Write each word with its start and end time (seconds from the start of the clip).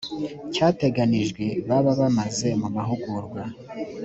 cyateganijwe 0.53 1.45
baba 1.67 1.91
bamaze 1.99 2.47
mu 2.61 2.67
mahugurwa 2.75 3.41